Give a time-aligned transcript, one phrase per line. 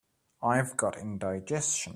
[0.41, 1.89] I've got indigestion.